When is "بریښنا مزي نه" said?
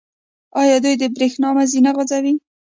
1.15-1.91